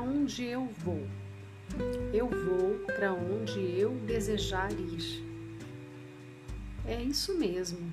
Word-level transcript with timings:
onde 0.00 0.44
eu 0.44 0.66
vou. 0.84 1.06
Eu 2.12 2.28
vou 2.28 2.78
para 2.86 3.12
onde 3.12 3.58
eu 3.58 3.90
desejar 4.06 4.70
ir. 4.72 5.24
É 6.86 7.02
isso 7.02 7.38
mesmo. 7.38 7.92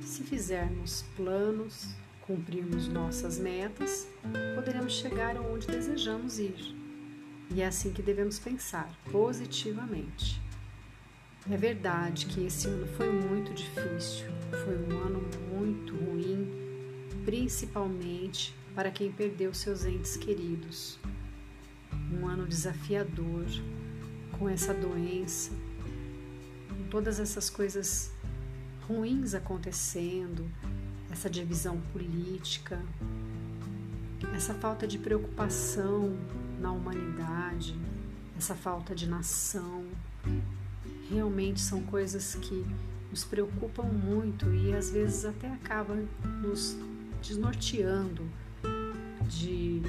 Se 0.00 0.22
fizermos 0.22 1.04
planos, 1.16 1.94
cumprirmos 2.22 2.88
nossas 2.88 3.38
metas, 3.38 4.08
poderemos 4.54 4.94
chegar 4.94 5.36
aonde 5.36 5.66
desejamos 5.66 6.38
ir. 6.38 6.74
E 7.54 7.60
é 7.60 7.66
assim 7.66 7.92
que 7.92 8.02
devemos 8.02 8.38
pensar, 8.38 8.90
positivamente. 9.10 10.40
É 11.50 11.56
verdade 11.56 12.26
que 12.26 12.46
esse 12.46 12.68
ano 12.68 12.86
foi 12.96 13.12
muito 13.12 13.52
difícil, 13.52 14.26
foi 14.64 14.76
um 14.78 14.98
ano 15.00 15.20
muito 15.50 15.94
ruim, 15.96 16.48
principalmente 17.24 18.54
para 18.74 18.90
quem 18.90 19.10
perdeu 19.10 19.52
seus 19.52 19.84
entes 19.84 20.16
queridos. 20.16 20.98
Um 22.12 22.26
ano 22.26 22.46
desafiador, 22.46 23.46
com 24.38 24.48
essa 24.48 24.74
doença, 24.74 25.52
com 26.68 26.88
todas 26.90 27.18
essas 27.18 27.48
coisas 27.48 28.12
ruins 28.86 29.34
acontecendo, 29.34 30.50
essa 31.10 31.28
divisão 31.30 31.80
política, 31.92 32.80
essa 34.34 34.54
falta 34.54 34.86
de 34.86 34.98
preocupação 34.98 36.16
na 36.60 36.72
humanidade, 36.72 37.78
essa 38.36 38.54
falta 38.54 38.94
de 38.94 39.08
nação, 39.08 39.86
realmente 41.10 41.60
são 41.60 41.82
coisas 41.82 42.34
que 42.34 42.64
nos 43.10 43.24
preocupam 43.24 43.84
muito 43.84 44.52
e 44.54 44.74
às 44.74 44.90
vezes 44.90 45.24
até 45.24 45.48
acabam 45.52 46.08
nos 46.40 46.76
desnorteando 47.20 48.26
de 49.28 49.82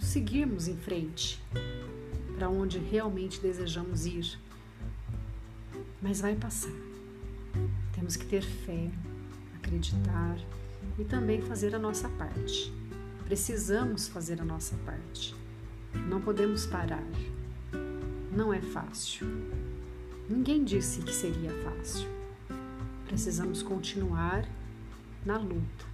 seguirmos 0.00 0.68
em 0.68 0.76
frente 0.76 1.42
para 2.36 2.48
onde 2.48 2.78
realmente 2.78 3.40
desejamos 3.40 4.06
ir. 4.06 4.38
Mas 6.00 6.20
vai 6.20 6.34
passar. 6.34 6.72
Temos 7.94 8.16
que 8.16 8.26
ter 8.26 8.42
fé, 8.42 8.90
acreditar 9.56 10.36
e 10.98 11.04
também 11.04 11.40
fazer 11.42 11.74
a 11.74 11.78
nossa 11.78 12.08
parte. 12.10 12.72
Precisamos 13.24 14.08
fazer 14.08 14.40
a 14.40 14.44
nossa 14.44 14.76
parte. 14.78 15.34
Não 16.08 16.20
podemos 16.20 16.66
parar. 16.66 17.06
Não 18.34 18.52
é 18.52 18.60
fácil. 18.60 19.26
Ninguém 20.28 20.64
disse 20.64 21.02
que 21.02 21.12
seria 21.12 21.50
fácil. 21.62 22.08
Precisamos 23.06 23.62
continuar 23.62 24.48
na 25.24 25.36
luta, 25.36 25.84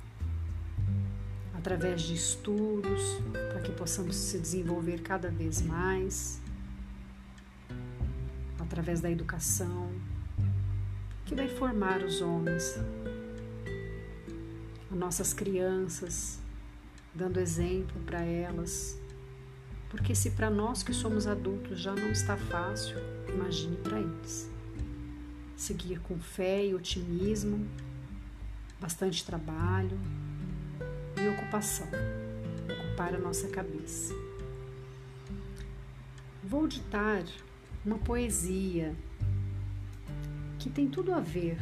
através 1.59 2.03
de 2.03 2.15
estudos, 2.15 3.21
para 3.33 3.61
que 3.61 3.73
possamos 3.73 4.15
se 4.15 4.39
desenvolver 4.39 5.03
cada 5.03 5.29
vez 5.29 5.61
mais, 5.61 6.41
através 8.61 9.01
da 9.01 9.11
educação, 9.11 9.91
que 11.27 11.35
vai 11.35 11.49
formar 11.49 12.01
os 12.05 12.23
homens, 12.23 12.79
as 14.89 14.97
nossas 14.97 15.35
crianças, 15.35 16.39
dando 17.13 17.41
exemplo 17.41 18.01
para 18.07 18.21
elas. 18.21 18.97
Porque 19.91 20.15
se 20.15 20.31
para 20.31 20.49
nós 20.49 20.85
que 20.85 20.95
somos 20.95 21.27
adultos 21.27 21.81
já 21.81 21.93
não 21.93 22.11
está 22.13 22.37
fácil, 22.37 22.97
imagine 23.29 23.77
para 23.79 23.99
eles. 23.99 24.49
Seguir 25.57 25.99
com 26.01 26.21
fé 26.21 26.67
e 26.67 26.75
otimismo, 26.75 27.67
bastante 28.81 29.25
trabalho 29.25 29.99
ocupação, 31.29 31.87
ocupar 32.71 33.15
a 33.15 33.19
nossa 33.19 33.49
cabeça. 33.49 34.15
Vou 36.43 36.67
ditar 36.67 37.25
uma 37.85 37.99
poesia 37.99 38.95
que 40.59 40.71
tem 40.71 40.89
tudo 40.89 41.13
a 41.13 41.21
ver 41.21 41.59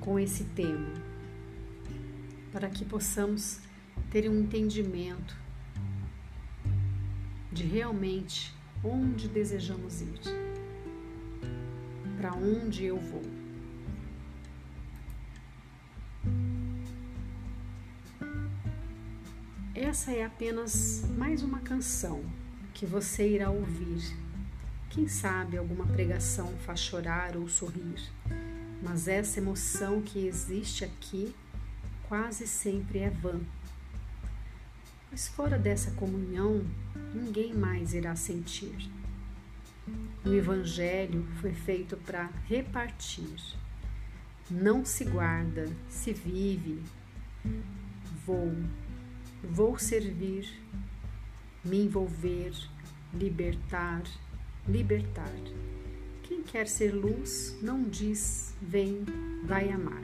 com 0.00 0.18
esse 0.18 0.44
tema, 0.44 0.92
para 2.52 2.68
que 2.68 2.84
possamos 2.84 3.60
ter 4.10 4.28
um 4.28 4.40
entendimento 4.40 5.36
de 7.50 7.64
realmente 7.64 8.54
onde 8.82 9.28
desejamos 9.28 10.02
ir, 10.02 10.20
para 12.16 12.34
onde 12.34 12.84
eu 12.84 12.98
vou. 12.98 13.43
Essa 19.74 20.12
é 20.12 20.24
apenas 20.24 21.04
mais 21.18 21.42
uma 21.42 21.58
canção 21.58 22.24
que 22.72 22.86
você 22.86 23.28
irá 23.28 23.50
ouvir 23.50 24.16
quem 24.94 25.08
sabe 25.08 25.56
alguma 25.56 25.84
pregação 25.84 26.56
faz 26.58 26.78
chorar 26.78 27.36
ou 27.36 27.48
sorrir, 27.48 28.00
mas 28.80 29.08
essa 29.08 29.40
emoção 29.40 30.00
que 30.00 30.24
existe 30.28 30.84
aqui 30.84 31.34
quase 32.06 32.46
sempre 32.46 33.00
é 33.00 33.10
vã. 33.10 33.40
Pois 35.08 35.26
fora 35.26 35.58
dessa 35.58 35.90
comunhão, 35.90 36.64
ninguém 37.12 37.52
mais 37.52 37.92
irá 37.92 38.14
sentir. 38.14 38.88
O 40.24 40.32
Evangelho 40.32 41.26
foi 41.40 41.52
feito 41.52 41.96
para 41.96 42.30
repartir. 42.46 43.58
Não 44.48 44.84
se 44.84 45.04
guarda, 45.04 45.68
se 45.88 46.12
vive. 46.12 46.80
Vou, 48.24 48.54
vou 49.44 49.78
servir, 49.78 50.48
me 51.64 51.84
envolver, 51.84 52.52
libertar 53.12 54.02
libertar. 54.66 55.32
Quem 56.22 56.42
quer 56.42 56.66
ser 56.66 56.92
luz 56.92 57.56
não 57.60 57.82
diz 57.82 58.54
vem, 58.60 59.04
vai 59.44 59.70
amar. 59.70 60.02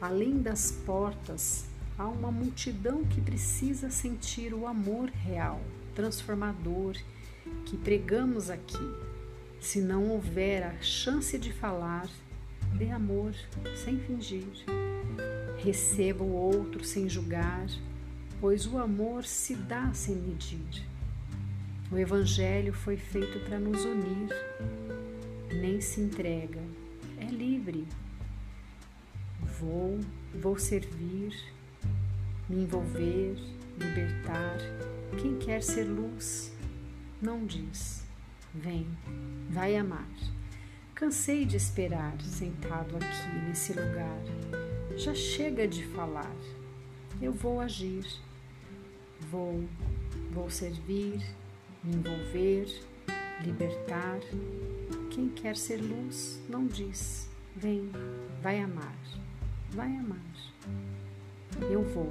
Além 0.00 0.40
das 0.40 0.70
portas, 0.70 1.66
há 1.98 2.08
uma 2.08 2.30
multidão 2.30 3.04
que 3.04 3.20
precisa 3.20 3.90
sentir 3.90 4.54
o 4.54 4.66
amor 4.66 5.08
real, 5.08 5.60
transformador, 5.94 6.96
que 7.66 7.76
pregamos 7.76 8.48
aqui. 8.48 8.78
Se 9.60 9.80
não 9.80 10.08
houver 10.08 10.62
a 10.64 10.80
chance 10.80 11.38
de 11.38 11.52
falar, 11.52 12.08
dê 12.76 12.90
amor 12.90 13.34
sem 13.76 13.98
fingir. 13.98 14.46
Receba 15.58 16.24
o 16.24 16.32
outro 16.32 16.84
sem 16.84 17.08
julgar, 17.08 17.66
pois 18.42 18.66
o 18.66 18.76
amor 18.76 19.24
se 19.24 19.54
dá 19.54 19.94
sem 19.94 20.16
medir. 20.16 20.84
O 21.92 21.96
Evangelho 21.96 22.72
foi 22.72 22.96
feito 22.96 23.38
para 23.44 23.56
nos 23.56 23.84
unir, 23.84 24.30
nem 25.60 25.80
se 25.80 26.00
entrega, 26.00 26.58
é 27.20 27.26
livre. 27.26 27.86
Vou, 29.60 30.00
vou 30.34 30.58
servir, 30.58 31.32
me 32.48 32.64
envolver, 32.64 33.36
libertar. 33.78 34.58
Quem 35.20 35.38
quer 35.38 35.62
ser 35.62 35.84
luz, 35.84 36.52
não 37.20 37.46
diz, 37.46 38.04
vem, 38.52 38.88
vai 39.50 39.76
amar. 39.76 40.10
Cansei 40.96 41.44
de 41.44 41.58
esperar 41.58 42.20
sentado 42.20 42.96
aqui 42.96 43.46
nesse 43.46 43.72
lugar. 43.72 44.20
Já 44.96 45.14
chega 45.14 45.68
de 45.68 45.84
falar. 45.84 46.34
Eu 47.20 47.32
vou 47.32 47.60
agir. 47.60 48.04
Vou, 49.30 49.64
vou 50.32 50.50
servir, 50.50 51.20
me 51.82 51.94
envolver, 51.96 52.66
libertar. 53.42 54.20
Quem 55.10 55.28
quer 55.28 55.56
ser 55.56 55.80
luz 55.80 56.40
não 56.48 56.66
diz: 56.66 57.28
vem, 57.56 57.90
vai 58.42 58.60
amar, 58.60 58.96
vai 59.70 59.88
amar. 59.96 60.18
Eu 61.70 61.82
vou, 61.82 62.10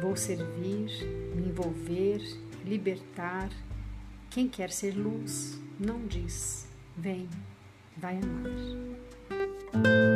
vou 0.00 0.16
servir, 0.16 0.90
me 1.34 1.48
envolver, 1.48 2.20
libertar. 2.64 3.50
Quem 4.30 4.48
quer 4.48 4.70
ser 4.70 4.96
luz 4.96 5.58
não 5.78 6.06
diz: 6.06 6.68
vem, 6.96 7.28
vai 7.96 8.18
amar. 8.18 10.11